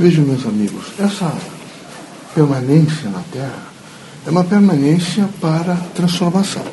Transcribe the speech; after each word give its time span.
Vejam, 0.00 0.24
meus 0.24 0.46
amigos, 0.46 0.86
essa 0.98 1.30
permanência 2.34 3.10
na 3.10 3.20
Terra 3.30 3.62
é 4.26 4.30
uma 4.30 4.42
permanência 4.42 5.28
para 5.42 5.76
transformação. 5.94 6.64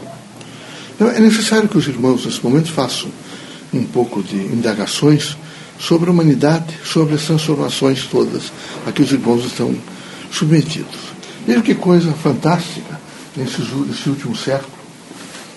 Então, 0.96 1.10
é 1.10 1.20
necessário 1.20 1.68
que 1.68 1.78
os 1.78 1.86
irmãos, 1.90 2.26
nesse 2.26 2.42
momento, 2.42 2.72
façam 2.72 3.10
um 3.74 3.84
pouco 3.84 4.24
de 4.24 4.38
indagações 4.38 5.36
sobre 5.78 6.10
a 6.10 6.14
humanidade, 6.14 6.74
sobre 6.86 7.16
as 7.16 7.24
transformações 7.24 8.06
todas 8.06 8.44
a 8.88 8.94
que 8.94 9.02
os 9.02 9.12
irmãos 9.12 9.44
estão 9.44 9.76
submetidos. 10.32 10.98
Veja 11.46 11.62
que 11.62 11.76
coisa 11.76 12.14
fantástica 12.14 12.98
nesse, 13.36 13.62
nesse 13.62 14.10
último 14.10 14.38
século, 14.38 14.72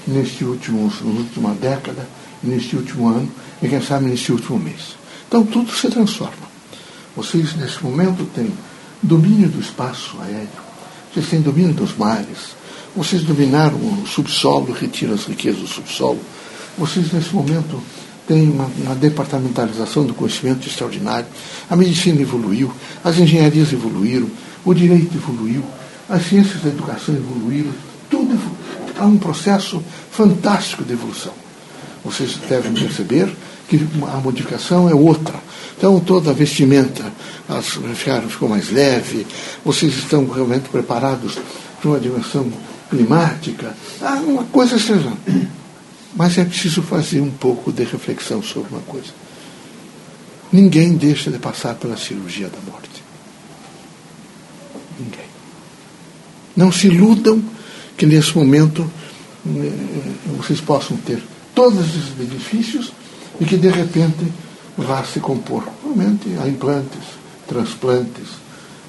neste 0.09 0.45
último, 0.45 0.93
última 1.05 1.55
década, 1.55 2.05
neste 2.43 2.75
último 2.75 3.07
ano 3.07 3.31
e 3.63 3.69
quem 3.69 3.81
sabe 3.81 4.07
neste 4.07 4.33
último 4.33 4.59
mês. 4.59 4.97
Então 5.29 5.47
tudo 5.47 5.71
se 5.71 5.89
transforma. 5.89 6.50
Vocês, 7.21 7.55
nesse 7.55 7.85
momento, 7.85 8.25
têm 8.35 8.51
domínio 9.03 9.47
do 9.51 9.61
espaço 9.61 10.17
aéreo, 10.23 10.49
vocês 11.13 11.29
têm 11.29 11.43
domínio 11.43 11.75
dos 11.75 11.95
mares, 11.95 12.57
vocês 12.97 13.23
dominaram 13.25 13.77
o 13.77 14.07
subsolo, 14.07 14.73
retiram 14.73 15.13
as 15.13 15.27
riquezas 15.27 15.61
do 15.61 15.67
subsolo, 15.67 16.19
vocês, 16.79 17.13
nesse 17.13 17.35
momento, 17.35 17.79
têm 18.27 18.49
uma, 18.49 18.65
uma 18.79 18.95
departamentalização 18.95 20.07
do 20.07 20.15
conhecimento 20.15 20.67
extraordinário, 20.67 21.27
a 21.69 21.77
medicina 21.77 22.23
evoluiu, 22.23 22.73
as 23.05 23.19
engenharias 23.19 23.71
evoluíram, 23.71 24.31
o 24.65 24.73
direito 24.73 25.15
evoluiu, 25.15 25.63
as 26.09 26.27
ciências 26.27 26.63
da 26.63 26.71
educação 26.71 27.15
evoluíram, 27.15 27.71
tudo 28.09 28.33
evoluiu. 28.33 28.95
Há 28.99 29.05
um 29.05 29.19
processo 29.19 29.83
fantástico 30.11 30.85
de 30.85 30.95
evolução. 30.95 31.35
Vocês 32.03 32.39
devem 32.49 32.73
perceber 32.73 33.31
que 33.69 33.79
a 34.11 34.17
modificação 34.17 34.89
é 34.89 34.95
outra. 34.95 35.39
Então, 35.77 35.99
toda 36.01 36.31
a 36.31 36.35
vestimenta 36.35 37.10
ficou 38.29 38.49
mais 38.49 38.71
leve, 38.71 39.27
vocês 39.65 39.95
estão 39.95 40.27
realmente 40.27 40.69
preparados 40.69 41.39
para 41.81 41.91
uma 41.91 42.01
dimensão 42.01 42.51
climática. 42.89 43.75
Ah, 44.01 44.21
uma 44.27 44.45
coisa 44.45 44.79
seja. 44.79 45.13
Mas 46.15 46.37
é 46.39 46.45
preciso 46.45 46.83
fazer 46.83 47.21
um 47.21 47.31
pouco 47.31 47.73
de 47.73 47.85
reflexão 47.85 48.43
sobre 48.43 48.71
uma 48.71 48.83
coisa. 48.83 49.13
Ninguém 50.53 50.97
deixa 50.97 51.31
de 51.31 51.39
passar 51.39 51.75
pela 51.77 51.97
cirurgia 51.97 52.49
da 52.49 52.59
morte. 52.71 53.03
Ninguém. 54.99 55.27
Não 56.57 56.73
se 56.73 56.89
iludam 56.89 57.43
que 57.97 58.05
nesse 58.07 58.37
momento 58.37 58.91
eh, 59.47 59.73
vocês 60.37 60.61
possam 60.61 60.97
ter 60.97 61.23
todos 61.55 61.79
esses 61.81 62.11
benefícios 62.11 62.93
e 63.41 63.45
que 63.45 63.57
de 63.57 63.69
repente 63.69 64.27
vá 64.77 65.05
se 65.05 65.21
compor. 65.21 65.63
Realmente 65.83 66.29
há 66.43 66.49
implantes, 66.49 67.20
transplantes, 67.51 68.29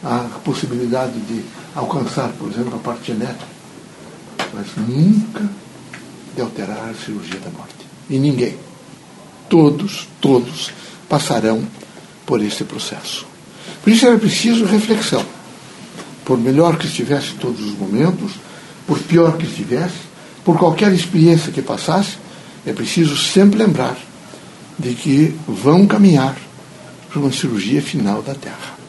a 0.03 0.39
possibilidade 0.45 1.19
de 1.21 1.41
alcançar, 1.75 2.29
por 2.33 2.49
exemplo, 2.51 2.75
a 2.75 2.79
parte 2.79 3.07
genética, 3.07 3.47
mas 4.53 4.67
nunca 4.77 5.49
de 6.35 6.41
alterar 6.41 6.89
a 6.89 6.93
cirurgia 6.93 7.39
da 7.39 7.49
morte. 7.49 7.73
E 8.07 8.19
ninguém. 8.19 8.55
Todos, 9.49 10.07
todos 10.21 10.71
passarão 11.09 11.67
por 12.25 12.41
esse 12.41 12.63
processo. 12.63 13.25
Por 13.83 13.91
isso 13.91 14.05
era 14.05 14.17
preciso 14.17 14.65
reflexão. 14.65 15.25
Por 16.23 16.37
melhor 16.37 16.77
que 16.77 16.85
estivesse 16.85 17.33
todos 17.33 17.61
os 17.61 17.77
momentos, 17.77 18.33
por 18.85 18.99
pior 18.99 19.37
que 19.37 19.45
estivesse, 19.45 20.11
por 20.45 20.57
qualquer 20.57 20.93
experiência 20.93 21.51
que 21.51 21.61
passasse, 21.61 22.17
é 22.65 22.71
preciso 22.71 23.17
sempre 23.17 23.57
lembrar 23.59 23.97
de 24.77 24.93
que 24.93 25.35
vão 25.47 25.87
caminhar 25.87 26.37
para 27.11 27.19
uma 27.19 27.31
cirurgia 27.31 27.81
final 27.81 28.21
da 28.21 28.33
Terra. 28.33 28.79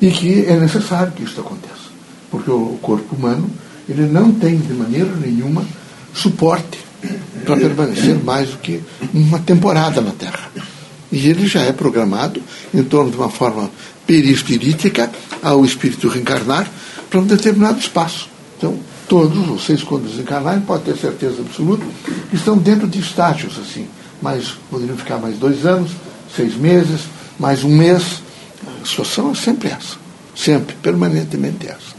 E 0.00 0.10
que 0.10 0.44
é 0.46 0.56
necessário 0.56 1.12
que 1.12 1.24
isso 1.24 1.40
aconteça, 1.40 1.90
porque 2.30 2.50
o 2.50 2.78
corpo 2.80 3.16
humano 3.16 3.50
ele 3.88 4.02
não 4.02 4.30
tem 4.32 4.58
de 4.58 4.72
maneira 4.74 5.10
nenhuma 5.16 5.66
suporte 6.14 6.78
para 7.44 7.56
permanecer 7.56 8.22
mais 8.22 8.50
do 8.50 8.58
que 8.58 8.82
uma 9.14 9.38
temporada 9.38 10.00
na 10.00 10.12
Terra. 10.12 10.50
E 11.10 11.28
ele 11.28 11.46
já 11.46 11.62
é 11.62 11.72
programado 11.72 12.42
em 12.72 12.84
torno 12.84 13.10
de 13.10 13.16
uma 13.16 13.30
forma 13.30 13.70
perispirítica 14.06 15.10
ao 15.42 15.64
espírito 15.64 16.08
reencarnar 16.08 16.70
para 17.08 17.20
um 17.20 17.26
determinado 17.26 17.78
espaço. 17.78 18.28
Então, 18.56 18.78
todos 19.08 19.46
vocês, 19.46 19.82
quando 19.82 20.08
desencarnarem, 20.08 20.60
podem 20.60 20.92
ter 20.92 21.00
certeza 21.00 21.40
absoluta 21.40 21.84
que 22.28 22.36
estão 22.36 22.58
dentro 22.58 22.86
de 22.86 23.00
estágios 23.00 23.58
assim. 23.58 23.86
Mas 24.20 24.56
poderiam 24.70 24.96
ficar 24.96 25.18
mais 25.18 25.36
dois 25.36 25.64
anos, 25.64 25.92
seis 26.34 26.54
meses, 26.54 27.02
mais 27.38 27.64
um 27.64 27.70
mês. 27.70 28.22
A 28.82 28.86
situação 28.86 29.30
é 29.30 29.34
sempre 29.34 29.68
essa. 29.68 29.96
Sempre, 30.34 30.76
permanentemente 30.76 31.66
essa. 31.66 31.96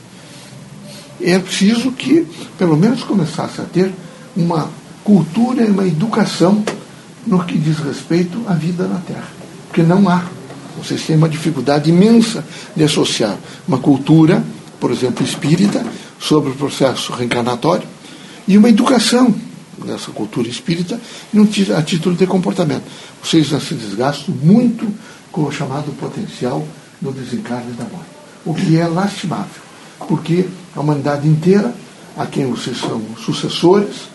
É 1.22 1.38
preciso 1.38 1.92
que, 1.92 2.26
pelo 2.58 2.78
menos, 2.78 3.04
começasse 3.04 3.60
a 3.60 3.66
ter 3.66 3.92
uma 4.36 4.70
cultura 5.04 5.64
e 5.64 5.70
uma 5.70 5.86
educação 5.86 6.64
no 7.28 7.44
que 7.44 7.58
diz 7.58 7.78
respeito 7.80 8.42
à 8.48 8.54
vida 8.54 8.88
na 8.88 9.00
Terra. 9.00 9.28
Porque 9.68 9.84
não 9.84 10.08
há. 10.08 10.24
Vocês 10.78 11.06
têm 11.06 11.18
uma 11.18 11.28
dificuldade 11.28 11.90
imensa 11.90 12.46
de 12.76 12.84
associar 12.84 13.38
uma 13.68 13.78
cultura, 13.78 14.44
por 14.80 14.92
exemplo, 14.92 15.26
espírita, 15.26 15.86
sobre 16.20 16.52
o 16.52 16.56
processo 16.56 17.12
reencarnatório 17.14 17.88
e 18.48 18.58
uma 18.58 18.70
educação 18.70 19.34
nessa 19.86 20.12
cultura 20.12 20.48
espírita 20.48 21.00
a 21.78 21.82
título 21.82 22.16
de 22.16 22.26
comportamento. 22.26 22.84
Vocês 23.24 23.48
já 23.48 23.60
se 23.60 23.74
desgastam 23.76 24.34
muito 24.36 24.88
com 25.32 25.44
o 25.44 25.52
chamado 25.52 25.92
potencial 26.00 26.66
do 27.02 27.12
desencarne 27.12 27.72
da 27.74 27.86
morte, 27.86 28.10
o 28.46 28.54
que 28.54 28.78
é 28.78 28.88
lastimável, 28.88 29.62
porque 30.08 30.46
a 30.76 30.80
humanidade 30.80 31.28
inteira, 31.28 31.74
a 32.18 32.26
quem 32.26 32.50
vocês 32.50 32.78
são 32.78 33.02
sucessores, 33.24 34.10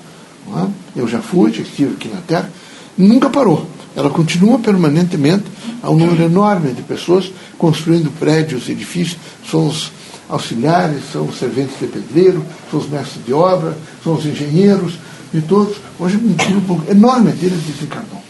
é? 0.57 1.01
eu 1.01 1.09
já 1.09 1.21
fui, 1.21 1.53
já 1.53 1.63
estive 1.63 1.95
aqui 1.95 2.09
na 2.09 2.21
Terra, 2.21 2.51
nunca 2.97 3.31
parou. 3.31 3.67
Ela 3.97 4.11
continua 4.11 4.59
permanentemente, 4.59 5.45
há 5.83 5.91
um 5.91 5.97
número 5.97 6.23
enorme 6.23 6.73
de 6.73 6.83
pessoas 6.83 7.33
construindo 7.57 8.11
prédios, 8.19 8.69
edifícios, 8.69 9.19
são 9.49 9.69
os 9.69 9.93
auxiliares, 10.29 11.01
são 11.13 11.27
os 11.27 11.39
serventes 11.39 11.79
de 11.79 11.87
pedreiro, 11.87 12.45
são 12.71 12.81
os 12.81 12.89
mestres 12.89 13.25
de 13.25 13.33
obra, 13.33 13.77
são 14.03 14.15
os 14.15 14.27
engenheiros, 14.27 14.95
e 15.34 15.43
todos. 15.43 15.77
Hoje 15.99 16.17
um 16.17 16.33
grupo 16.33 16.81
enorme 16.89 17.33
deles 17.33 17.61
desencarnou. 17.65 18.22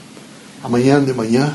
Amanhã 0.63 1.05
de 1.05 1.13
manhã, 1.13 1.55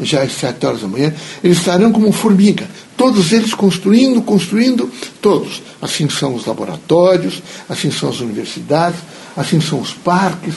já 0.00 0.22
às 0.22 0.32
sete 0.32 0.64
horas 0.64 0.80
da 0.80 0.88
manhã, 0.88 1.12
eles 1.44 1.58
estarão 1.58 1.92
como 1.92 2.10
formiga, 2.10 2.66
todos 2.96 3.32
eles 3.32 3.52
construindo, 3.52 4.22
construindo, 4.22 4.90
todos. 5.20 5.62
Assim 5.80 6.08
são 6.08 6.34
os 6.34 6.46
laboratórios, 6.46 7.42
assim 7.68 7.90
são 7.90 8.08
as 8.08 8.20
universidades, 8.20 8.98
assim 9.36 9.60
são 9.60 9.80
os 9.80 9.92
parques, 9.92 10.54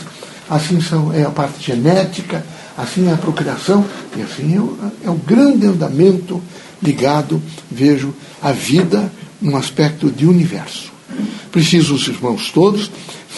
assim 0.49 0.81
são, 0.81 1.13
é 1.13 1.23
a 1.23 1.29
parte 1.29 1.61
genética, 1.63 2.45
assim 2.77 3.09
é 3.09 3.13
a 3.13 3.17
procriação, 3.17 3.85
e 4.15 4.21
assim 4.21 4.55
é 4.55 4.59
o, 4.59 4.77
é 5.05 5.09
o 5.09 5.15
grande 5.15 5.67
andamento 5.67 6.41
ligado, 6.81 7.41
vejo, 7.69 8.13
à 8.41 8.53
vida 8.53 9.11
num 9.41 9.57
aspecto 9.57 10.09
de 10.09 10.25
universo. 10.25 10.89
Preciso 11.51 11.95
os 11.95 12.07
irmãos 12.07 12.51
todos 12.51 12.89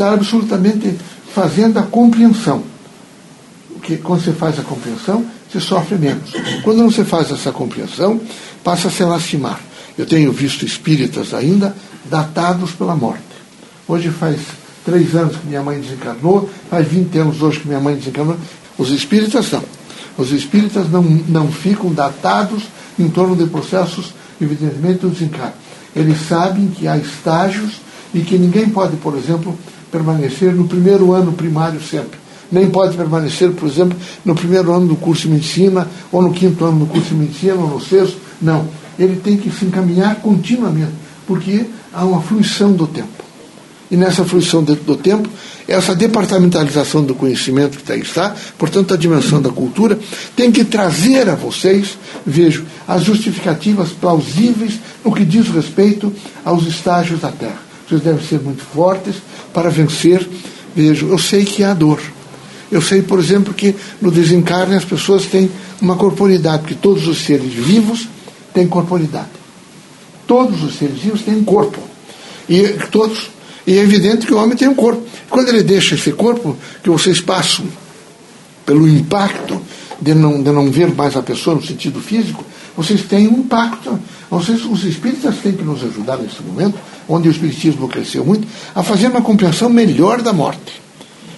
estar 0.02 0.14
absolutamente 0.14 0.98
fazendo 1.34 1.78
a 1.78 1.84
compreensão. 1.84 2.64
Porque 3.74 3.98
quando 3.98 4.22
você 4.22 4.34
faz 4.34 4.60
a 4.60 4.64
compreensão, 4.64 5.26
você 5.50 5.60
sofre 5.60 5.98
menos. 5.98 6.32
Quando 6.64 6.80
não 6.80 6.92
se 6.92 7.04
faz 7.04 7.32
essa 7.32 7.52
compreensão, 7.52 8.20
passa 8.64 8.88
a 8.88 8.92
se 8.92 9.04
lastimar. 9.04 9.60
Eu 9.98 10.06
tenho 10.06 10.32
visto 10.32 10.66
espíritas 10.66 11.34
ainda 11.34 11.76
datados 12.10 12.72
pela 12.72 12.96
morte. 12.96 13.24
Hoje 13.88 14.10
faz 14.10 14.40
três 14.84 15.16
anos 15.16 15.38
que 15.38 15.48
minha 15.48 15.62
mãe 15.62 15.80
desencarnou, 15.80 16.50
faz 16.70 16.88
20 16.88 17.18
anos 17.18 17.42
hoje 17.42 17.60
que 17.60 17.68
minha 17.68 17.80
mãe 17.80 17.96
desencarnou. 17.96 18.38
Os 18.78 18.90
espíritas 18.90 19.52
não. 19.52 19.64
Os 20.18 20.32
espíritas 20.32 20.90
não, 20.90 21.04
não 21.04 21.52
ficam 21.52 21.94
datados 21.94 22.64
em 22.98 23.10
torno 23.10 23.36
de 23.36 23.46
processos, 23.46 24.14
evidentemente, 24.40 25.00
do 25.00 25.10
desencarne. 25.10 25.54
Eles 25.96 26.18
sabem 26.28 26.68
que 26.68 26.88
há 26.88 26.98
estágios 26.98 27.74
e 28.14 28.22
que 28.22 28.38
ninguém 28.38 28.70
pode, 28.70 28.96
por 28.98 29.18
exemplo, 29.18 29.58
permanecer 29.92 30.54
no 30.54 30.68
primeiro 30.68 31.14
ano 31.14 31.34
primário 31.34 31.82
sempre. 31.82 32.20
Nem 32.52 32.70
pode 32.70 32.98
permanecer, 32.98 33.52
por 33.52 33.68
exemplo, 33.68 33.98
no 34.26 34.36
primeiro 34.36 34.74
ano 34.74 34.88
do 34.88 34.96
curso 34.96 35.24
de 35.24 35.30
medicina, 35.30 35.88
ou 36.12 36.22
no 36.22 36.34
quinto 36.34 36.66
ano 36.66 36.80
do 36.80 36.86
curso 36.86 37.10
de 37.10 37.16
medicina, 37.16 37.56
ou 37.56 37.68
no 37.68 37.82
sexto. 37.82 38.18
Não. 38.42 38.68
Ele 39.00 39.16
tem 39.16 39.38
que 39.38 39.50
se 39.50 39.66
encaminhar 39.66 40.16
continuamente, 40.16 40.92
porque 41.26 41.66
há 41.94 42.04
uma 42.04 42.22
fruição 42.22 42.74
do 42.74 42.88
tempo. 42.88 43.24
E 43.90 43.98
nessa 43.98 44.24
fruição 44.24 44.64
do 44.64 44.96
tempo, 44.96 45.30
essa 45.68 45.94
departamentalização 45.94 47.04
do 47.04 47.14
conhecimento 47.14 47.78
que 47.78 47.92
aí 47.92 48.02
está, 48.02 48.34
portanto, 48.58 48.94
a 48.94 48.98
dimensão 48.98 49.42
da 49.42 49.50
cultura, 49.50 50.00
tem 50.36 50.52
que 50.52 50.64
trazer 50.64 51.30
a 51.30 51.36
vocês, 51.36 51.98
vejo, 52.26 52.66
as 52.88 53.04
justificativas 53.04 53.90
plausíveis 53.90 54.80
no 55.04 55.14
que 55.14 55.26
diz 55.26 55.50
respeito 55.50 56.14
aos 56.44 56.66
estágios 56.66 57.20
da 57.20 57.32
Terra. 57.32 57.71
Vocês 57.92 58.04
devem 58.04 58.26
ser 58.26 58.40
muito 58.40 58.64
fortes 58.64 59.16
para 59.54 59.70
vencer. 59.70 60.26
Vejo, 60.74 61.10
eu 61.10 61.18
sei 61.18 61.44
que 61.44 61.62
há 61.62 61.74
dor. 61.74 62.00
Eu 62.72 62.82
sei, 62.82 63.02
por 63.02 63.20
exemplo, 63.20 63.54
que 63.54 63.76
no 64.02 64.10
desencarne 64.10 64.76
as 64.76 64.86
pessoas 64.86 65.26
têm 65.26 65.52
uma 65.82 65.98
corporidade, 65.98 66.60
porque 66.60 66.76
todos 66.76 67.06
os 67.06 67.18
seres 67.26 67.54
vivos 67.54 68.08
têm 68.54 68.66
corporidade. 68.66 69.28
Todos 70.26 70.64
os 70.64 70.78
seres 70.78 71.00
vivos 71.00 71.22
têm 71.22 71.36
um 71.36 71.44
corpo. 71.44 71.82
E 72.48 72.64
todos. 72.90 73.30
E 73.68 73.78
é 73.78 73.82
evidente 73.82 74.26
que 74.26 74.34
o 74.34 74.38
homem 74.38 74.56
tem 74.56 74.70
um 74.70 74.74
corpo. 74.74 75.06
Quando 75.30 75.50
ele 75.50 75.62
deixa 75.62 75.96
esse 75.96 76.14
corpo, 76.14 76.56
que 76.82 76.90
vocês 76.90 77.20
passam 77.20 77.66
pelo 78.66 78.88
impacto 78.88 79.62
de 80.02 80.14
não, 80.14 80.42
de 80.42 80.50
não 80.50 80.72
ver 80.72 80.96
mais 80.96 81.18
a 81.18 81.22
pessoa 81.22 81.58
no 81.58 81.62
sentido 81.62 82.00
físico, 82.00 82.46
vocês 82.78 83.04
têm 83.04 83.28
um 83.28 83.40
impacto. 83.40 84.00
Vocês, 84.32 84.64
os 84.64 84.86
espíritas 84.86 85.36
têm 85.44 85.52
que 85.52 85.62
nos 85.62 85.84
ajudar 85.84 86.16
nesse 86.16 86.42
momento, 86.42 86.80
onde 87.08 87.28
o 87.28 87.32
espiritismo 87.32 87.90
cresceu 87.90 88.24
muito, 88.24 88.48
a 88.74 88.82
fazer 88.82 89.08
uma 89.08 89.22
compreensão 89.22 89.70
melhor 89.70 90.22
da 90.22 90.32
morte. 90.32 90.82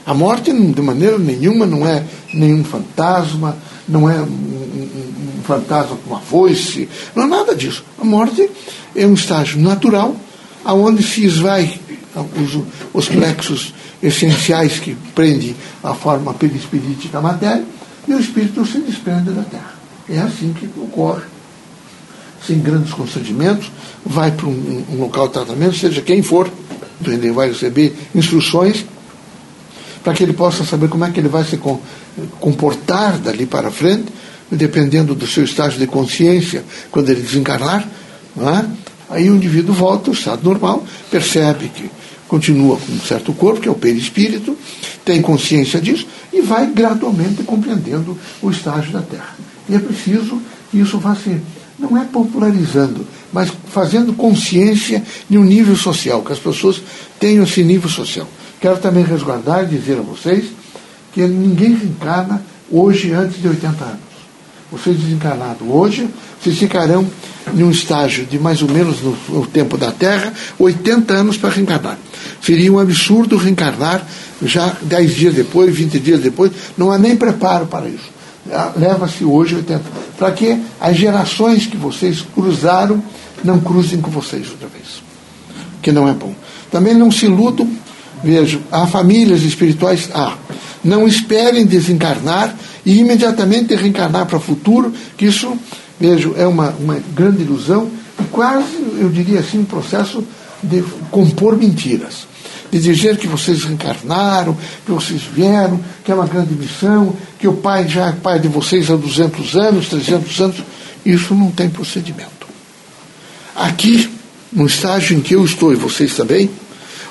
A 0.06 0.14
morte, 0.14 0.54
de 0.54 0.82
maneira 0.82 1.18
nenhuma, 1.18 1.66
não 1.66 1.88
é 1.88 2.04
nenhum 2.32 2.64
fantasma, 2.64 3.58
não 3.90 4.08
é 4.08 4.22
um, 4.22 4.26
um, 4.26 5.40
um 5.40 5.44
fantasma 5.44 5.98
com 5.98 6.12
uma 6.12 6.20
foice, 6.20 6.88
não 7.16 7.24
é 7.24 7.28
nada 7.28 7.56
disso. 7.56 7.84
A 8.00 8.06
morte 8.06 8.48
é 8.96 9.08
um 9.08 9.16
estágio 9.16 9.60
natural, 9.60 10.16
aonde 10.64 11.02
se 11.02 11.26
esvai 11.26 11.80
os, 12.16 12.64
os 12.94 13.10
plexos 13.10 13.74
essenciais 14.04 14.80
que 14.80 14.96
prendem 15.16 15.56
a 15.84 15.96
forma 15.96 16.32
perispirítica 16.36 17.14
da 17.14 17.22
matéria, 17.22 17.66
e 18.08 18.14
o 18.14 18.20
espírito 18.20 18.64
se 18.68 18.78
desprende 18.82 19.32
da 19.32 19.42
Terra. 19.42 19.74
É 20.08 20.20
assim 20.20 20.54
que 20.54 20.70
ocorre, 20.80 21.24
sem 22.46 22.60
grandes 22.60 22.94
constrangimentos, 22.94 23.72
vai 24.06 24.32
para 24.32 24.48
um, 24.48 24.86
um 24.92 25.00
local 25.00 25.28
de 25.28 25.34
tratamento, 25.34 25.76
seja 25.76 26.02
quem 26.02 26.22
for, 26.22 26.50
ele 27.06 27.32
vai 27.32 27.50
receber 27.50 27.96
instruções 28.14 28.86
para 30.04 30.14
que 30.14 30.24
ele 30.24 30.34
possa 30.34 30.66
saber 30.66 30.90
como 30.90 31.06
é 31.06 31.12
que 31.12 31.20
ele 31.20 31.30
vai 31.30 31.46
se 31.46 31.58
comportar 32.40 33.18
dali 33.18 33.46
para 33.46 33.72
frente, 33.72 34.06
dependendo 34.52 35.16
do 35.16 35.26
seu 35.26 35.44
estágio 35.44 35.80
de 35.80 35.88
consciência, 35.88 36.64
quando 36.92 37.10
ele 37.10 37.22
desencarnar. 37.22 37.88
É? 38.38 38.66
Aí 39.10 39.30
o 39.30 39.36
indivíduo 39.36 39.74
volta 39.74 40.10
ao 40.10 40.14
estado 40.14 40.44
normal, 40.44 40.84
percebe 41.10 41.70
que 41.70 41.90
continua 42.28 42.78
com 42.78 42.92
um 42.92 43.00
certo 43.00 43.32
corpo, 43.34 43.62
que 43.62 43.68
é 43.68 43.72
o 43.72 43.76
perispírito, 43.76 44.58
tem 45.06 45.22
consciência 45.22 45.80
disso 45.80 46.06
e 46.32 46.42
vai 46.42 46.66
gradualmente 46.66 47.44
compreendendo 47.44 48.18
o 48.42 48.50
estágio 48.50 48.92
da 48.92 49.02
Terra. 49.02 49.36
E 49.70 49.76
é 49.76 49.80
preciso 49.80 50.42
que 50.72 50.80
isso 50.80 50.98
vá 50.98 51.16
não 51.84 51.98
é 51.98 52.06
popularizando, 52.06 53.06
mas 53.32 53.52
fazendo 53.68 54.14
consciência 54.14 55.04
de 55.30 55.38
um 55.38 55.44
nível 55.44 55.76
social, 55.76 56.22
que 56.22 56.32
as 56.32 56.40
pessoas 56.40 56.82
tenham 57.20 57.44
esse 57.44 57.64
nível 57.64 57.90
social. 57.90 58.28
Quero 58.62 58.78
também 58.78 59.04
resguardar 59.04 59.64
e 59.64 59.68
dizer 59.68 59.98
a 59.98 60.02
vocês 60.02 60.46
que 61.14 61.22
ninguém 61.22 61.76
reencarna 61.76 62.42
hoje 62.72 63.12
antes 63.12 63.42
de 63.42 63.48
80 63.48 63.84
anos. 63.84 64.14
Vocês 64.72 64.98
desencarnados 64.98 65.68
hoje, 65.68 66.08
vocês 66.42 66.58
ficarão 66.58 67.06
em 67.54 67.64
um 67.64 67.70
estágio 67.70 68.26
de 68.26 68.40
mais 68.40 68.62
ou 68.62 68.70
menos 68.70 69.02
no, 69.02 69.16
no 69.30 69.46
tempo 69.46 69.78
da 69.78 69.92
Terra, 69.92 70.34
80 70.58 71.14
anos 71.14 71.38
para 71.38 71.50
reencarnar. 71.50 71.98
Seria 72.42 72.72
um 72.72 72.80
absurdo 72.80 73.38
reencarnar 73.38 74.08
já 74.42 74.76
10 74.82 75.16
dias 75.16 75.36
depois, 75.36 75.76
20 75.76 76.00
dias 76.00 76.22
depois, 76.22 76.52
não 76.78 76.92
há 76.92 76.98
nem 76.98 77.16
preparo 77.16 77.68
para 77.68 77.88
isso. 77.88 78.23
Ah, 78.52 78.74
leva-se 78.76 79.24
hoje 79.24 79.56
80. 79.56 79.84
Para 80.18 80.32
que 80.32 80.62
as 80.80 80.98
gerações 80.98 81.66
que 81.66 81.78
vocês 81.78 82.22
cruzaram 82.34 83.02
não 83.44 83.60
cruzem 83.60 84.02
com 84.02 84.12
vocês 84.12 84.50
outra 84.50 84.68
vez. 84.68 85.02
Que 85.82 85.92
não 85.92 86.08
é 86.08 86.14
bom. 86.14 86.34
Também 86.72 86.94
não 86.94 87.12
se 87.12 87.26
iludam 87.26 87.70
Vejo, 88.24 88.62
há 88.72 88.88
famílias 88.88 89.44
espirituais, 89.44 90.10
há. 90.14 90.38
Não 90.82 91.06
esperem 91.06 91.66
desencarnar 91.66 92.56
e 92.86 93.00
imediatamente 93.00 93.76
reencarnar 93.76 94.26
para 94.26 94.38
o 94.38 94.42
futuro, 94.42 94.94
que 95.18 95.26
isso, 95.26 95.58
vejo, 96.00 96.34
é 96.38 96.48
uma, 96.48 96.70
uma 96.80 97.00
grande 97.14 97.44
ilusão 97.44 97.90
e 98.20 98.24
quase, 98.26 98.78
eu 98.98 99.10
diria 99.10 99.42
assim, 99.42 99.60
um 99.60 99.66
processo 99.66 100.24
de 100.62 100.82
compor 101.12 101.58
mentiras. 101.58 102.26
De 102.74 102.80
dizer 102.80 103.18
que 103.18 103.28
vocês 103.28 103.66
reencarnaram, 103.66 104.58
que 104.84 104.92
vocês 104.92 105.22
vieram, 105.22 105.80
que 106.04 106.12
é 106.12 106.16
uma 106.16 106.26
grande 106.26 106.56
missão, 106.56 107.16
que 107.38 107.48
o 107.48 107.54
pai 107.54 107.88
já 107.88 108.08
é 108.08 108.12
pai 108.14 108.40
de 108.40 108.48
vocês 108.48 108.90
há 108.90 108.96
200 108.96 109.56
anos, 109.56 109.90
300 109.90 110.42
anos. 110.42 110.64
Isso 111.06 111.36
não 111.36 111.52
tem 111.52 111.70
procedimento. 111.70 112.48
Aqui, 113.56 114.10
no 114.52 114.66
estágio 114.66 115.16
em 115.16 115.22
que 115.22 115.36
eu 115.36 115.46
estou 115.46 115.72
e 115.72 115.76
vocês 115.76 116.16
também, 116.16 116.50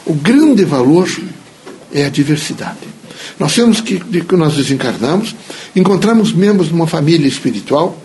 o 0.04 0.14
grande 0.14 0.64
valor 0.64 1.08
é 1.92 2.06
a 2.06 2.08
diversidade. 2.08 2.80
Nós 3.38 3.54
temos 3.54 3.80
que, 3.80 4.00
que 4.00 4.34
nós 4.34 4.56
desencarnamos, 4.56 5.32
encontramos 5.76 6.32
membros 6.32 6.70
de 6.70 6.74
uma 6.74 6.88
família 6.88 7.28
espiritual, 7.28 7.96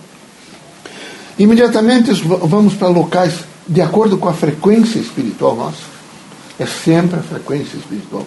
imediatamente 1.40 2.12
vamos 2.12 2.76
para 2.76 2.90
locais 2.90 3.34
de 3.68 3.82
acordo 3.82 4.16
com 4.20 4.30
a 4.30 4.34
frequência 4.34 5.00
espiritual 5.00 5.56
nossa. 5.56 5.97
É 6.60 6.66
sempre 6.66 7.20
a 7.20 7.24
frequência 7.24 7.78
espiritual. 7.78 8.26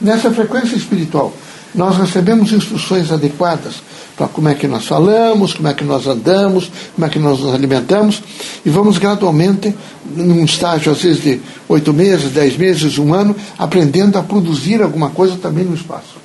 Nessa 0.00 0.30
frequência 0.30 0.76
espiritual, 0.76 1.32
nós 1.74 1.96
recebemos 1.96 2.52
instruções 2.52 3.12
adequadas 3.12 3.82
para 4.16 4.26
como 4.28 4.48
é 4.48 4.54
que 4.54 4.66
nós 4.66 4.86
falamos, 4.86 5.54
como 5.54 5.68
é 5.68 5.74
que 5.74 5.84
nós 5.84 6.06
andamos, 6.06 6.70
como 6.94 7.06
é 7.06 7.08
que 7.08 7.18
nós 7.18 7.40
nos 7.40 7.54
alimentamos, 7.54 8.22
e 8.64 8.70
vamos 8.70 8.98
gradualmente, 8.98 9.74
num 10.14 10.44
estágio 10.44 10.92
às 10.92 11.00
vezes 11.00 11.22
de 11.22 11.40
oito 11.68 11.92
meses, 11.92 12.32
dez 12.32 12.56
meses, 12.56 12.98
um 12.98 13.14
ano, 13.14 13.34
aprendendo 13.58 14.18
a 14.18 14.22
produzir 14.22 14.82
alguma 14.82 15.10
coisa 15.10 15.36
também 15.36 15.64
no 15.64 15.74
espaço. 15.74 16.18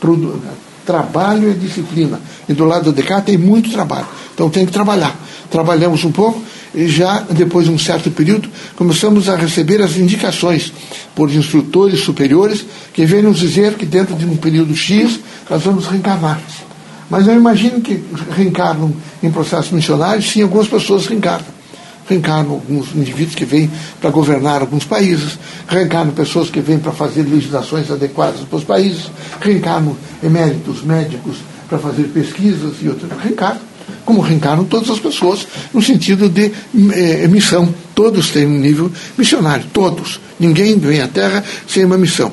Produ 0.00 0.40
trabalho 0.90 1.52
e 1.52 1.54
disciplina. 1.54 2.20
E 2.48 2.52
do 2.52 2.64
lado 2.64 2.92
de 2.92 3.02
cá 3.02 3.20
tem 3.20 3.38
muito 3.38 3.70
trabalho. 3.70 4.06
Então 4.34 4.50
tem 4.50 4.66
que 4.66 4.72
trabalhar. 4.72 5.14
Trabalhamos 5.48 6.04
um 6.04 6.10
pouco 6.10 6.42
e 6.74 6.88
já 6.88 7.20
depois 7.30 7.66
de 7.66 7.72
um 7.72 7.78
certo 7.78 8.10
período 8.10 8.48
começamos 8.76 9.28
a 9.28 9.36
receber 9.36 9.80
as 9.82 9.96
indicações 9.96 10.72
por 11.14 11.30
instrutores 11.30 12.00
superiores 12.00 12.64
que 12.92 13.04
vêm 13.06 13.22
nos 13.22 13.38
dizer 13.38 13.74
que 13.74 13.86
dentro 13.86 14.16
de 14.16 14.24
um 14.24 14.36
período 14.36 14.74
X 14.74 15.20
nós 15.48 15.62
vamos 15.62 15.86
reencarnar. 15.86 16.40
Mas 17.08 17.26
eu 17.26 17.34
imagino 17.34 17.80
que 17.80 18.02
reencarnam 18.36 18.92
em 19.22 19.30
processos 19.30 19.70
missionários, 19.70 20.30
sim, 20.30 20.42
algumas 20.42 20.68
pessoas 20.68 21.06
reencarnam. 21.06 21.59
Reencarnam 22.10 22.54
alguns 22.54 22.92
indivíduos 22.94 23.36
que 23.36 23.44
vêm 23.44 23.70
para 24.00 24.10
governar 24.10 24.60
alguns 24.62 24.84
países, 24.84 25.38
reencarnam 25.68 26.12
pessoas 26.12 26.50
que 26.50 26.60
vêm 26.60 26.80
para 26.80 26.90
fazer 26.90 27.22
legislações 27.22 27.88
adequadas 27.88 28.40
para 28.40 28.58
os 28.58 28.64
países, 28.64 29.08
reencarnam 29.40 29.96
eméritos 30.20 30.82
médicos 30.82 31.36
para 31.68 31.78
fazer 31.78 32.04
pesquisas 32.08 32.74
e 32.82 32.88
outras. 32.88 33.12
Reencarnam 33.22 33.70
como 34.04 34.20
reencarnam 34.20 34.64
todas 34.64 34.90
as 34.90 34.98
pessoas, 34.98 35.46
no 35.72 35.80
sentido 35.80 36.28
de 36.28 36.50
é, 36.92 37.28
missão. 37.28 37.72
Todos 37.94 38.30
têm 38.30 38.46
um 38.46 38.58
nível 38.58 38.90
missionário, 39.16 39.66
todos. 39.72 40.20
Ninguém 40.38 40.78
vem 40.78 41.00
à 41.00 41.08
Terra 41.08 41.44
sem 41.68 41.84
uma 41.84 41.96
missão. 41.96 42.32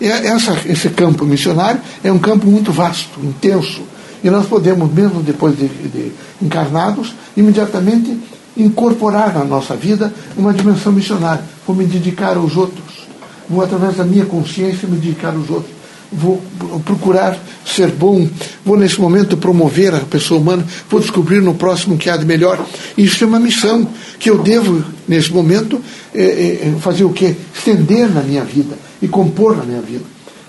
E 0.00 0.06
essa, 0.06 0.56
esse 0.66 0.90
campo 0.90 1.24
missionário 1.24 1.80
é 2.04 2.12
um 2.12 2.18
campo 2.18 2.46
muito 2.46 2.70
vasto, 2.70 3.18
intenso. 3.22 3.82
E 4.22 4.30
nós 4.30 4.46
podemos, 4.46 4.92
mesmo 4.92 5.22
depois 5.22 5.56
de, 5.56 5.68
de 5.68 6.12
encarnados, 6.40 7.14
imediatamente 7.36 8.16
incorporar 8.56 9.34
na 9.34 9.44
nossa 9.44 9.76
vida 9.76 10.12
uma 10.36 10.52
dimensão 10.52 10.92
missionária. 10.92 11.44
Vou 11.66 11.76
me 11.76 11.84
dedicar 11.84 12.36
aos 12.36 12.56
outros. 12.56 13.06
Vou, 13.48 13.62
através 13.62 13.96
da 13.96 14.04
minha 14.04 14.24
consciência, 14.24 14.88
me 14.88 14.96
dedicar 14.96 15.34
aos 15.34 15.48
outros 15.50 15.76
vou 16.10 16.42
procurar 16.84 17.38
ser 17.64 17.88
bom, 17.88 18.28
vou 18.64 18.76
nesse 18.76 19.00
momento 19.00 19.36
promover 19.36 19.94
a 19.94 20.00
pessoa 20.00 20.40
humana, 20.40 20.64
vou 20.88 21.00
descobrir 21.00 21.40
no 21.40 21.54
próximo 21.54 21.98
que 21.98 22.08
há 22.08 22.16
de 22.16 22.24
melhor. 22.24 22.64
Isso 22.96 23.24
é 23.24 23.26
uma 23.26 23.40
missão 23.40 23.88
que 24.18 24.30
eu 24.30 24.38
devo, 24.38 24.84
nesse 25.06 25.32
momento, 25.32 25.80
é, 26.14 26.22
é, 26.22 26.74
fazer 26.80 27.04
o 27.04 27.12
quê? 27.12 27.34
Estender 27.54 28.08
na 28.08 28.22
minha 28.22 28.44
vida 28.44 28.76
e 29.02 29.08
compor 29.08 29.56
na 29.56 29.64
minha 29.64 29.80
vida. 29.80 30.04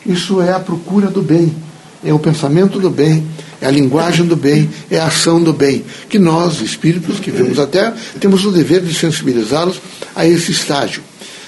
Isso 0.05 0.41
é 0.41 0.53
a 0.53 0.59
procura 0.59 1.07
do 1.07 1.21
bem, 1.21 1.53
é 2.03 2.13
o 2.13 2.19
pensamento 2.19 2.79
do 2.79 2.89
bem, 2.89 3.25
é 3.61 3.67
a 3.67 3.71
linguagem 3.71 4.25
do 4.25 4.35
bem, 4.35 4.69
é 4.89 4.99
a 4.99 5.07
ação 5.07 5.41
do 5.41 5.53
bem. 5.53 5.83
Que 6.09 6.19
nós, 6.19 6.61
espíritos 6.61 7.19
que 7.19 7.31
vivemos 7.31 7.59
a 7.59 7.65
Terra, 7.65 7.95
temos 8.19 8.45
o 8.45 8.51
dever 8.51 8.81
de 8.81 8.93
sensibilizá-los 8.93 9.79
a 10.15 10.25
esse 10.25 10.51
estágio. 10.51 11.01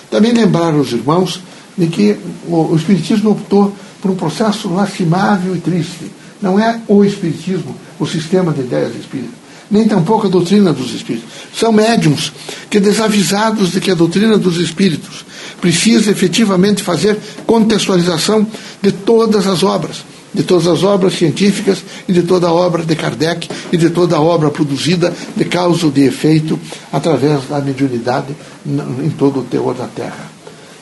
Também 0.10 0.34
lembrar 0.34 0.74
aos 0.74 0.92
irmãos 0.92 1.40
de 1.78 1.88
que 1.88 2.18
o 2.48 2.76
Espiritismo 2.76 3.32
optou 3.32 3.74
por 4.02 4.12
um 4.12 4.16
processo 4.16 4.68
lastimável 4.74 5.56
e 5.56 5.60
triste. 5.60 6.12
Não 6.42 6.60
é 6.60 6.80
o 6.88 7.04
Espiritismo, 7.04 7.76
o 8.00 8.06
sistema 8.06 8.52
de 8.52 8.62
ideias 8.62 8.96
espíritas, 8.96 9.36
nem 9.70 9.88
tampouco 9.88 10.28
a 10.28 10.30
doutrina 10.30 10.74
dos 10.74 10.94
espíritos. 10.94 11.30
São 11.54 11.72
médiums 11.72 12.32
que, 12.70 12.80
desavisados 12.80 13.72
de 13.72 13.80
que 13.80 13.92
a 13.92 13.96
doutrina 13.96 14.38
dos 14.38 14.58
espíritos 14.58 15.26
precisa 15.62 16.10
efetivamente 16.10 16.82
fazer 16.82 17.18
contextualização 17.46 18.48
de 18.82 18.92
todas 18.92 19.46
as 19.46 19.62
obras, 19.62 20.04
de 20.34 20.44
todas 20.44 20.68
as 20.68 20.84
obras 20.84 21.14
científicas 21.14 21.84
e 22.08 22.14
de 22.14 22.24
toda 22.24 22.48
a 22.48 22.54
obra 22.54 22.84
de 22.84 22.96
Kardec 22.96 23.50
e 23.72 23.78
de 23.78 23.90
toda 23.90 24.16
a 24.16 24.22
obra 24.22 24.50
produzida 24.50 25.14
de 25.36 25.46
causa 25.46 25.86
ou 25.86 25.92
de 25.92 26.04
efeito 26.04 26.60
através 26.92 27.46
da 27.46 27.60
mediunidade 27.60 28.36
em 28.66 29.10
todo 29.10 29.40
o 29.40 29.44
teor 29.44 29.74
da 29.74 29.88
Terra. 29.88 30.30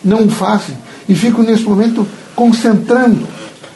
Não 0.04 0.30
fazem 0.30 0.77
e 1.08 1.16
ficam 1.16 1.44
nesse 1.44 1.63
momento 1.63 2.06
concentrando, 2.36 3.27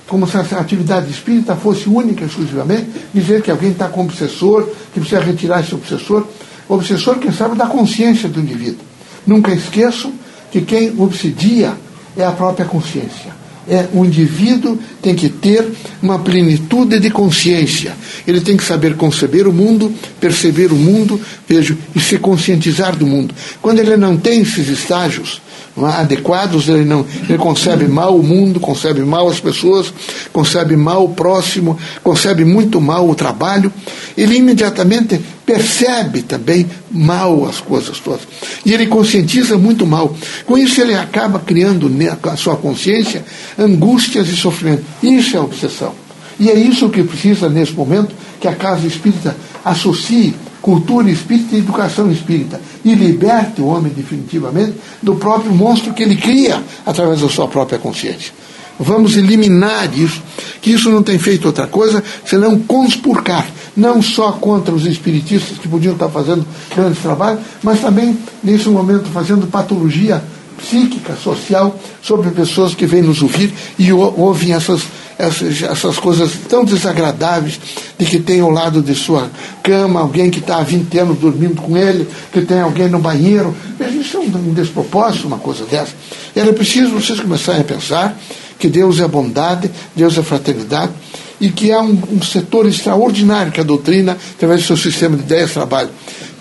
como 0.08 0.28
se 0.28 0.38
a 0.38 0.42
atividade 0.60 1.10
espírita 1.10 1.56
fosse 1.56 1.88
única 1.88 2.26
exclusivamente, 2.26 2.88
dizer 3.14 3.42
que 3.42 3.50
alguém 3.50 3.72
está 3.72 3.88
com 3.88 4.02
obsessor, 4.02 4.68
que 4.94 5.00
precisa 5.00 5.22
retirar 5.22 5.62
esse 5.62 5.74
obsessor. 5.74 6.26
O 6.68 6.76
obsessor, 6.76 7.18
quem 7.18 7.32
sabe, 7.32 7.56
da 7.56 7.66
consciência 7.66 8.28
do 8.28 8.40
indivíduo. 8.40 8.86
Nunca 9.26 9.52
esqueçam 9.52 10.14
que 10.52 10.62
quem 10.62 10.94
obsidia 11.00 11.74
é 12.18 12.26
a 12.26 12.32
própria 12.32 12.66
consciência. 12.66 13.41
É, 13.74 13.88
o 13.94 14.04
indivíduo 14.04 14.78
tem 15.02 15.16
que 15.16 15.30
ter 15.30 15.66
uma 16.04 16.20
plenitude 16.20 17.00
de 17.00 17.10
consciência. 17.10 17.96
Ele 18.28 18.42
tem 18.42 18.58
que 18.58 18.66
saber 18.66 18.98
conceber 18.98 19.48
o 19.48 19.54
mundo, 19.54 19.94
perceber 20.20 20.74
o 20.74 20.76
mundo, 20.76 21.18
vejo, 21.48 21.78
e 21.96 22.00
se 22.02 22.18
conscientizar 22.18 22.98
do 22.98 23.08
mundo. 23.08 23.34
Quando 23.62 23.80
ele 23.80 23.96
não 23.96 24.18
tem 24.18 24.42
esses 24.42 24.68
estágios, 24.68 25.42
adequados, 25.78 26.68
ele 26.68 26.84
não 26.84 27.06
ele 27.28 27.38
concebe 27.38 27.88
mal 27.88 28.18
o 28.18 28.24
mundo, 28.24 28.60
concebe 28.60 29.02
mal 29.02 29.30
as 29.30 29.40
pessoas, 29.40 29.94
concebe 30.34 30.76
mal 30.76 31.06
o 31.06 31.10
próximo, 31.10 31.78
concebe 32.04 32.44
muito 32.44 32.82
mal 32.82 33.10
o 33.10 33.16
trabalho, 33.16 33.72
ele 34.18 34.36
imediatamente 34.36 35.22
percebe 35.46 36.22
também 36.22 36.68
mal 36.90 37.46
as 37.46 37.60
coisas 37.60 38.00
todas. 38.00 38.22
E 38.66 38.74
ele 38.74 38.88
conscientiza 38.88 39.58
muito 39.58 39.86
mal. 39.86 40.16
Com 40.46 40.58
isso 40.58 40.82
ele 40.82 40.94
acaba 40.94 41.40
criando 41.40 41.90
na 41.90 42.36
sua 42.36 42.56
consciência 42.56 43.24
angústias 43.58 44.28
e 44.30 44.36
sofrimento. 44.36 44.84
Isso 45.02 45.36
é 45.36 45.40
obsessão. 45.40 45.94
E 46.40 46.50
é 46.50 46.56
isso 46.56 46.90
que 46.90 47.04
precisa 47.04 47.50
nesse 47.50 47.74
momento 47.74 48.16
que 48.40 48.48
a 48.48 48.56
casa 48.56 48.88
espírita 48.88 49.36
associe 49.64 50.34
cultura 50.62 51.10
espírita 51.10 51.56
e 51.56 51.60
educação 51.60 52.12
espírita 52.12 52.62
e 52.86 52.94
liberte 52.94 53.62
o 53.62 53.66
homem 53.66 53.92
definitivamente 53.92 54.76
do 55.02 55.16
próprio 55.16 55.52
monstro 55.52 55.94
que 55.94 56.04
ele 56.04 56.16
cria 56.16 56.62
através 56.86 57.22
da 57.22 57.30
sua 57.30 57.48
própria 57.48 57.80
consciência. 57.80 58.32
Vamos 58.80 59.16
eliminar 59.16 59.96
isso, 59.98 60.22
que 60.62 60.72
isso 60.72 60.90
não 60.90 61.04
tem 61.04 61.20
feito 61.20 61.46
outra 61.46 61.68
coisa 61.68 62.04
senão 62.26 62.58
conspurcar, 62.60 63.48
não 63.76 64.02
só 64.02 64.32
contra 64.34 64.74
os 64.74 64.86
espiritistas 64.86 65.58
que 65.58 65.68
podiam 65.68 65.94
estar 65.94 66.10
fazendo 66.10 66.46
grande 66.76 67.00
trabalho, 67.00 67.40
mas 67.62 67.80
também, 67.80 68.18
nesse 68.44 68.70
momento, 68.70 69.06
fazendo 69.10 69.46
patologia 69.48 70.24
psíquica, 70.58 71.16
social, 71.16 71.80
sobre 72.02 72.30
pessoas 72.32 72.74
que 72.74 72.86
vêm 72.86 73.02
nos 73.02 73.22
ouvir 73.22 73.54
e 73.78 73.92
ouvem 73.92 74.54
essas 74.54 74.82
essas, 75.22 75.62
essas 75.62 76.00
coisas 76.00 76.32
tão 76.50 76.66
desagradáveis 76.66 77.60
de 77.98 78.06
que 78.06 78.20
tem 78.20 78.42
ao 78.42 78.50
lado 78.50 78.82
de 78.82 78.96
sua 78.96 79.30
cama 79.62 80.00
alguém 80.00 80.30
que 80.30 80.40
está 80.40 80.58
há 80.58 80.64
20 80.64 80.98
anos 80.98 81.20
dormindo 81.20 81.62
com 81.62 81.78
ele, 81.78 82.08
que 82.34 82.42
tem 82.42 82.60
alguém 82.60 82.90
no 82.90 83.00
banheiro. 83.00 83.56
Isso 84.00 84.18
é 84.18 84.20
um 84.20 84.54
despropósito, 84.54 85.28
uma 85.28 85.38
coisa 85.38 85.64
dessa. 85.66 85.94
Era 86.36 86.52
preciso 86.52 86.92
vocês 86.92 87.20
começarem 87.20 87.62
a 87.62 87.64
pensar 87.64 88.18
que 88.58 88.68
Deus 88.68 89.00
é 89.00 89.08
bondade, 89.08 89.70
Deus 89.96 90.18
é 90.18 90.24
fraternidade 90.24 90.92
e 91.40 91.50
que 91.50 91.72
há 91.72 91.82
um, 91.82 92.00
um 92.12 92.22
setor 92.22 92.68
extraordinário 92.68 93.52
que 93.52 93.60
a 93.60 93.64
doutrina, 93.64 94.18
através 94.36 94.62
do 94.62 94.68
seu 94.68 94.78
sistema 94.78 95.18
de 95.18 95.24
ideias, 95.24 95.52
trabalha, 95.52 95.90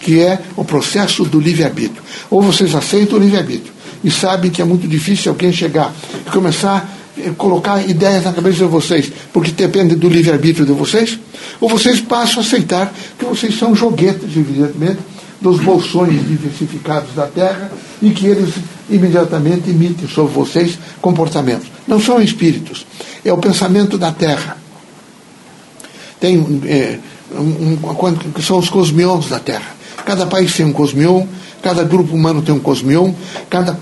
que 0.00 0.20
é 0.20 0.38
o 0.56 0.64
processo 0.64 1.24
do 1.24 1.40
livre-arbítrio. 1.40 2.02
Ou 2.30 2.42
vocês 2.42 2.74
aceitam 2.74 3.18
o 3.18 3.22
livre-arbítrio 3.22 3.72
e 4.04 4.10
sabem 4.10 4.50
que 4.50 4.62
é 4.62 4.64
muito 4.64 4.88
difícil 4.88 5.32
alguém 5.32 5.52
chegar 5.52 5.94
e 6.26 6.30
começar 6.30 6.99
colocar 7.36 7.86
ideias 7.88 8.24
na 8.24 8.32
cabeça 8.32 8.58
de 8.58 8.64
vocês, 8.64 9.12
porque 9.32 9.50
depende 9.50 9.94
do 9.94 10.08
livre-arbítrio 10.08 10.66
de 10.66 10.72
vocês, 10.72 11.18
ou 11.60 11.68
vocês 11.68 12.00
passam 12.00 12.42
a 12.42 12.46
aceitar 12.46 12.92
que 13.18 13.24
vocês 13.24 13.58
são 13.58 13.74
joguetes, 13.74 14.36
evidentemente, 14.36 14.98
dos 15.40 15.60
bolsões 15.60 16.26
diversificados 16.26 17.14
da 17.14 17.26
Terra 17.26 17.70
e 18.02 18.10
que 18.10 18.26
eles 18.26 18.54
imediatamente 18.90 19.70
emitem 19.70 20.08
sobre 20.08 20.32
vocês 20.32 20.78
comportamentos. 21.00 21.68
Não 21.88 22.00
são 22.00 22.20
espíritos, 22.20 22.86
é 23.24 23.32
o 23.32 23.38
pensamento 23.38 23.96
da 23.96 24.12
Terra. 24.12 24.56
Tem 26.20 26.36
é, 26.66 26.98
um, 27.32 27.78
um, 27.82 28.42
são 28.42 28.58
os 28.58 28.68
cosmions 28.68 29.28
da 29.28 29.38
Terra. 29.38 29.79
Cada 30.04 30.26
país 30.26 30.54
tem 30.54 30.66
um 30.66 30.72
cosmion, 30.72 31.26
Cada 31.62 31.84
grupo 31.84 32.14
humano 32.14 32.40
tem 32.40 32.54
um 32.54 32.58
cosmion, 32.58 33.12
cada 33.50 33.78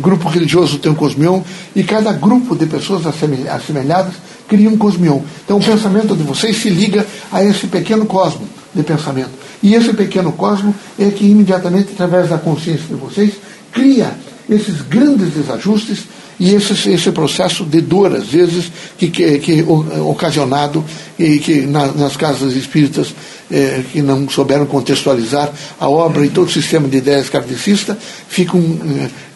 grupo 0.00 0.28
religioso 0.28 0.78
tem 0.78 0.90
um 0.90 0.94
cosmion, 0.94 1.42
e 1.76 1.82
cada 1.82 2.12
grupo 2.12 2.56
de 2.56 2.64
pessoas 2.64 3.04
assemelhadas 3.06 4.14
cria 4.48 4.68
um 4.68 4.78
cosmion. 4.78 5.20
Então 5.44 5.58
o 5.58 5.62
pensamento 5.62 6.16
de 6.16 6.22
vocês 6.22 6.56
se 6.56 6.70
liga 6.70 7.06
a 7.30 7.44
esse 7.44 7.66
pequeno 7.66 8.06
cosmo 8.06 8.48
de 8.74 8.82
pensamento. 8.82 9.30
E 9.62 9.74
esse 9.74 9.92
pequeno 9.92 10.32
cosmo 10.32 10.74
é 10.98 11.10
que 11.10 11.26
imediatamente, 11.26 11.92
através 11.92 12.30
da 12.30 12.38
consciência 12.38 12.86
de 12.88 12.94
vocês, 12.94 13.34
cria 13.72 14.10
esses 14.48 14.80
grandes 14.82 15.34
desajustes 15.34 16.04
e 16.40 16.54
esse, 16.54 16.90
esse 16.90 17.10
processo 17.10 17.64
de 17.64 17.80
dor, 17.80 18.14
às 18.14 18.28
vezes, 18.28 18.70
que, 18.96 19.08
que, 19.10 19.38
que 19.38 19.62
ocasionado 20.06 20.82
e 21.18 21.38
que 21.38 21.62
na, 21.66 21.88
nas 21.88 22.16
casas 22.16 22.54
espíritas 22.54 23.08
é, 23.50 23.82
que 23.90 24.02
não 24.02 24.28
souberam 24.28 24.66
contextualizar 24.66 25.50
a 25.80 25.88
obra 25.88 26.24
e 26.24 26.30
todo 26.30 26.48
o 26.48 26.52
sistema 26.52 26.88
de 26.88 26.98
ideias 26.98 27.28
kardecista 27.28 27.98
ficam 28.28 28.60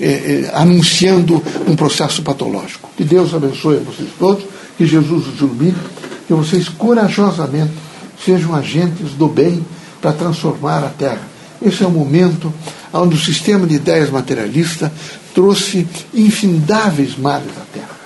é, 0.00 0.06
é, 0.06 0.50
anunciando 0.54 1.42
um 1.66 1.74
processo 1.74 2.22
patológico. 2.22 2.90
Que 2.96 3.04
Deus 3.04 3.34
abençoe 3.34 3.76
vocês 3.78 4.10
todos, 4.18 4.44
que 4.76 4.86
Jesus 4.86 5.26
os 5.28 5.38
ilumine, 5.38 5.76
que 6.26 6.34
vocês 6.34 6.68
corajosamente 6.68 7.72
sejam 8.24 8.54
agentes 8.54 9.12
do 9.12 9.28
bem 9.28 9.64
para 10.00 10.12
transformar 10.12 10.84
a 10.84 10.88
Terra. 10.88 11.22
Esse 11.60 11.82
é 11.82 11.86
o 11.86 11.90
momento 11.90 12.52
onde 12.92 13.14
o 13.14 13.18
sistema 13.18 13.66
de 13.66 13.76
ideias 13.76 14.10
materialista 14.10 14.92
trouxe 15.34 15.86
infindáveis 16.12 17.16
males 17.16 17.52
à 17.56 17.64
Terra. 17.72 18.02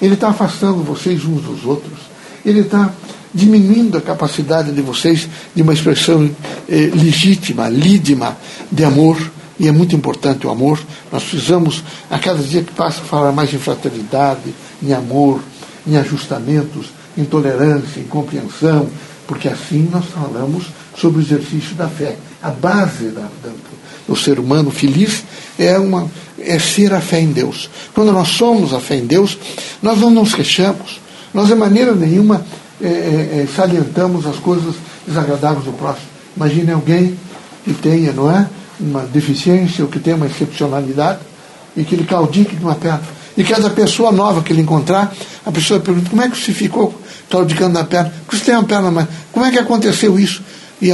Ele 0.00 0.14
está 0.14 0.28
afastando 0.28 0.82
vocês 0.82 1.24
uns 1.24 1.42
dos 1.42 1.64
outros. 1.64 1.98
Ele 2.44 2.60
está 2.60 2.92
diminuindo 3.34 3.98
a 3.98 4.00
capacidade 4.00 4.70
de 4.70 4.80
vocês 4.80 5.28
de 5.54 5.62
uma 5.62 5.72
expressão 5.72 6.30
eh, 6.68 6.90
legítima, 6.94 7.68
lídima 7.68 8.36
de 8.70 8.84
amor. 8.84 9.18
E 9.58 9.68
é 9.68 9.72
muito 9.72 9.94
importante 9.94 10.46
o 10.46 10.50
amor. 10.50 10.80
Nós 11.12 11.24
precisamos, 11.24 11.82
a 12.10 12.18
cada 12.18 12.42
dia 12.42 12.62
que 12.62 12.72
passa, 12.72 13.00
falar 13.00 13.32
mais 13.32 13.52
em 13.52 13.58
fraternidade, 13.58 14.54
em 14.82 14.92
amor, 14.92 15.40
em 15.86 15.96
ajustamentos, 15.96 16.86
em 17.16 17.24
tolerância, 17.24 18.00
em 18.00 18.04
compreensão, 18.04 18.88
porque 19.26 19.48
assim 19.48 19.88
nós 19.90 20.04
falamos 20.06 20.66
sobre 20.96 21.18
o 21.18 21.22
exercício 21.22 21.74
da 21.74 21.88
fé. 21.88 22.16
A 22.42 22.50
base 22.50 23.06
da, 23.06 23.28
da, 23.42 23.50
do 24.06 24.16
ser 24.16 24.38
humano 24.38 24.70
feliz 24.70 25.24
é, 25.58 25.78
uma, 25.78 26.10
é 26.38 26.58
ser 26.58 26.92
a 26.92 27.00
fé 27.00 27.20
em 27.20 27.32
Deus. 27.32 27.70
Quando 27.94 28.12
nós 28.12 28.28
somos 28.28 28.72
a 28.72 28.80
fé 28.80 28.96
em 28.96 29.06
Deus, 29.06 29.38
nós 29.82 29.98
não 29.98 30.10
nos 30.10 30.34
queixamos. 30.34 31.00
Nós, 31.32 31.48
de 31.48 31.54
maneira 31.54 31.94
nenhuma, 31.94 32.44
é, 32.82 32.86
é, 32.86 33.42
é, 33.42 33.48
salientamos 33.54 34.26
as 34.26 34.36
coisas 34.36 34.74
desagradáveis 35.06 35.64
do 35.64 35.72
próximo. 35.72 36.06
Imagine 36.36 36.72
alguém 36.72 37.18
que 37.64 37.72
tenha, 37.72 38.12
não 38.12 38.30
é? 38.30 38.48
Uma 38.80 39.02
deficiência 39.02 39.84
ou 39.84 39.90
que 39.90 39.98
tenha 39.98 40.16
uma 40.16 40.26
excepcionalidade 40.26 41.20
e 41.76 41.84
que 41.84 41.94
ele 41.94 42.04
claudique 42.04 42.56
de 42.56 42.64
uma 42.64 42.74
perna. 42.74 43.02
E 43.36 43.44
cada 43.44 43.70
pessoa 43.70 44.12
nova 44.12 44.42
que 44.42 44.52
ele 44.52 44.62
encontrar, 44.62 45.14
a 45.44 45.52
pessoa 45.52 45.80
pergunta: 45.80 46.10
como 46.10 46.22
é 46.22 46.28
que 46.28 46.36
você 46.36 46.52
ficou 46.52 46.94
claudicando 47.30 47.74
na 47.74 47.84
perna? 47.84 48.12
Porque 48.24 48.36
você 48.36 48.44
tem 48.46 48.54
uma 48.54 48.64
perna, 48.64 48.90
mas 48.90 49.08
como 49.32 49.44
é 49.46 49.50
que 49.50 49.58
aconteceu 49.58 50.18
isso? 50.18 50.42
E 50.82 50.88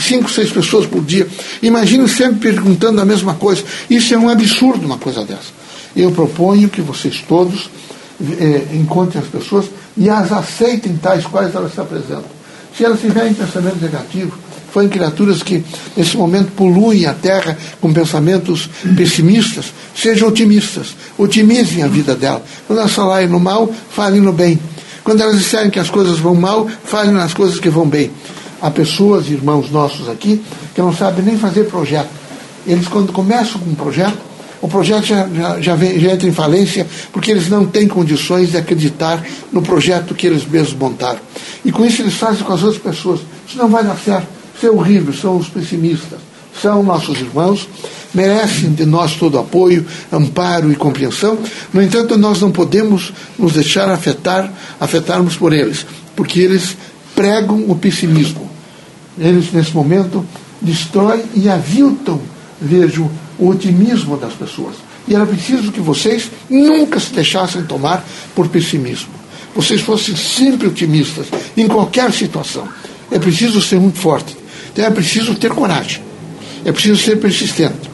cinco, 0.00 0.30
seis 0.30 0.50
pessoas 0.50 0.86
por 0.86 1.04
dia. 1.04 1.28
Imagine 1.62 2.08
sempre 2.08 2.50
perguntando 2.50 3.00
a 3.00 3.04
mesma 3.04 3.34
coisa. 3.34 3.62
Isso 3.88 4.14
é 4.14 4.18
um 4.18 4.28
absurdo, 4.28 4.86
uma 4.86 4.98
coisa 4.98 5.24
dessa. 5.24 5.60
Eu 5.94 6.10
proponho 6.10 6.68
que 6.68 6.80
vocês 6.80 7.22
todos 7.28 7.70
é, 8.20 8.74
encontrem 8.74 9.22
as 9.22 9.28
pessoas 9.28 9.66
e 9.96 10.08
as 10.08 10.32
aceitem 10.32 10.96
tais 10.96 11.24
quais 11.26 11.54
elas 11.54 11.72
se 11.72 11.80
apresentam. 11.80 12.40
Se 12.76 12.84
elas 12.84 13.00
tiverem 13.00 13.34
pensamento 13.34 13.80
negativo, 13.80 14.32
forem 14.70 14.88
criaturas 14.88 15.42
que 15.42 15.64
nesse 15.96 16.16
momento 16.16 16.52
poluem 16.52 17.06
a 17.06 17.12
terra 17.12 17.58
com 17.80 17.92
pensamentos 17.92 18.70
pessimistas, 18.96 19.72
sejam 19.94 20.28
otimistas, 20.28 20.94
otimizem 21.18 21.82
a 21.82 21.88
vida 21.88 22.14
dela. 22.14 22.42
Quando 22.66 22.78
elas 22.78 22.92
falarem 22.92 23.28
no 23.28 23.40
mal, 23.40 23.68
falem 23.90 24.20
no 24.20 24.32
bem. 24.32 24.58
Quando 25.02 25.22
elas 25.22 25.38
disserem 25.38 25.70
que 25.70 25.78
as 25.78 25.90
coisas 25.90 26.18
vão 26.18 26.34
mal, 26.34 26.68
falem 26.84 27.12
nas 27.12 27.34
coisas 27.34 27.58
que 27.58 27.68
vão 27.68 27.86
bem. 27.86 28.10
Há 28.62 28.70
pessoas, 28.70 29.28
irmãos 29.28 29.70
nossos 29.70 30.08
aqui, 30.08 30.42
que 30.74 30.80
não 30.80 30.94
sabem 30.94 31.24
nem 31.24 31.38
fazer 31.38 31.64
projeto. 31.64 32.10
Eles, 32.66 32.86
quando 32.86 33.12
começam 33.12 33.58
com 33.60 33.70
um 33.70 33.74
projeto, 33.74 34.18
o 34.62 34.68
projeto 34.68 35.04
já, 35.04 35.26
já, 35.28 35.60
já, 35.60 35.74
vem, 35.74 35.98
já 35.98 36.12
entra 36.12 36.28
em 36.28 36.32
falência 36.32 36.86
porque 37.12 37.30
eles 37.30 37.48
não 37.48 37.66
têm 37.66 37.88
condições 37.88 38.50
de 38.50 38.58
acreditar 38.58 39.24
no 39.50 39.62
projeto 39.62 40.14
que 40.14 40.26
eles 40.26 40.46
mesmos 40.46 40.74
montaram. 40.74 41.20
E 41.64 41.72
com 41.72 41.84
isso 41.84 42.02
eles 42.02 42.14
fazem 42.14 42.44
com 42.44 42.52
as 42.52 42.62
outras 42.62 42.82
pessoas. 42.82 43.20
Isso 43.48 43.56
não 43.56 43.68
vai 43.68 43.82
dar 43.82 43.96
certo. 43.96 44.26
Isso 44.54 44.66
é 44.66 44.70
horrível, 44.70 45.14
são 45.14 45.38
os 45.38 45.48
pessimistas. 45.48 46.18
São 46.60 46.82
nossos 46.82 47.18
irmãos, 47.18 47.66
merecem 48.12 48.72
de 48.72 48.84
nós 48.84 49.14
todo 49.14 49.38
apoio, 49.38 49.86
amparo 50.12 50.70
e 50.70 50.76
compreensão. 50.76 51.38
No 51.72 51.80
entanto, 51.80 52.18
nós 52.18 52.40
não 52.40 52.50
podemos 52.50 53.12
nos 53.38 53.54
deixar 53.54 53.88
afetar, 53.88 54.52
afetarmos 54.78 55.36
por 55.36 55.54
eles, 55.54 55.86
porque 56.14 56.40
eles 56.40 56.76
pregam 57.14 57.64
o 57.66 57.76
pessimismo. 57.76 58.50
Eles, 59.18 59.52
nesse 59.52 59.74
momento, 59.74 60.26
destroem 60.60 61.22
e 61.34 61.48
aviltam, 61.48 62.20
vejo, 62.60 63.10
o 63.40 63.48
otimismo 63.48 64.16
das 64.16 64.34
pessoas. 64.34 64.76
E 65.08 65.14
era 65.14 65.26
preciso 65.26 65.72
que 65.72 65.80
vocês 65.80 66.30
nunca 66.48 67.00
se 67.00 67.12
deixassem 67.12 67.62
tomar 67.62 68.06
por 68.34 68.48
pessimismo. 68.48 69.08
vocês 69.54 69.80
fossem 69.80 70.14
sempre 70.14 70.68
otimistas, 70.68 71.26
em 71.56 71.66
qualquer 71.66 72.12
situação. 72.12 72.68
É 73.10 73.18
preciso 73.18 73.60
ser 73.60 73.80
muito 73.80 73.98
forte. 73.98 74.36
Então 74.72 74.84
é 74.84 74.90
preciso 74.90 75.34
ter 75.34 75.50
coragem. 75.50 76.02
É 76.64 76.70
preciso 76.70 77.02
ser 77.02 77.16
persistente. 77.16 77.90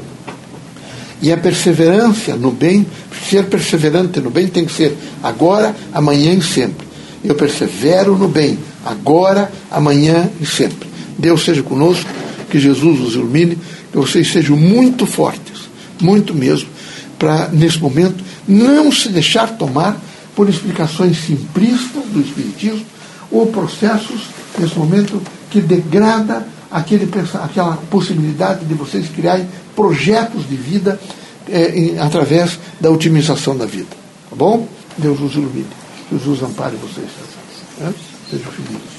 E 1.23 1.33
a 1.33 1.37
perseverança 1.37 2.37
no 2.37 2.50
bem, 2.50 2.87
ser 3.31 3.47
perseverante 3.47 4.21
no 4.21 4.29
bem 4.29 4.49
tem 4.49 4.67
que 4.67 4.73
ser 4.73 4.97
agora, 5.23 5.75
amanhã 5.93 6.35
e 6.35 6.43
sempre. 6.43 6.87
Eu 7.25 7.35
persevero 7.35 8.17
no 8.17 8.29
bem, 8.29 8.59
agora, 8.85 9.50
amanhã 9.71 10.29
e 10.41 10.45
sempre. 10.45 10.87
Deus 11.19 11.45
seja 11.45 11.62
conosco, 11.62 12.09
que 12.57 12.61
Jesus 12.61 13.01
os 13.01 13.15
ilumine, 13.15 13.59
que 13.93 13.99
vocês 13.99 14.33
sejam 14.33 14.57
muito 14.57 15.05
fortes, 15.07 15.69
muito 16.01 16.35
mesmo, 16.35 16.69
para, 17.19 17.49
nesse 17.49 17.79
momento, 17.79 18.25
não 18.49 18.91
se 18.91 19.11
deixar 19.11 19.59
tomar 19.59 20.01
por 20.35 20.49
explicações 20.49 21.19
simplistas 21.19 22.03
do 22.05 22.21
Espiritismo 22.21 22.85
ou 23.31 23.47
processos, 23.49 24.23
nesse 24.59 24.79
momento, 24.79 25.21
que 25.51 25.61
degrada 25.61 26.47
aquele, 26.71 27.09
aquela 27.43 27.77
possibilidade 27.91 28.65
de 28.65 28.73
vocês 28.73 29.07
criarem 29.09 29.47
projetos 29.75 30.49
de 30.49 30.57
vida 30.57 30.99
é, 31.49 31.79
em, 31.79 31.99
através 31.99 32.59
da 32.81 32.91
otimização 32.91 33.57
da 33.57 33.67
vida. 33.67 33.91
Tá 34.31 34.37
bom? 34.37 34.67
Deus 34.97 35.21
os 35.21 35.35
ilumine. 35.35 35.67
Jesus 36.11 36.43
ampare 36.43 36.77
vocês. 36.77 37.09
Né? 37.79 37.93
Sejam 38.31 38.51
felizes. 38.51 38.96